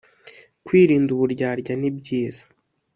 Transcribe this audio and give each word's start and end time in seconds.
Kwirinda 0.65 1.09
uburyarya 1.15 1.73
nibyiza 1.81 2.43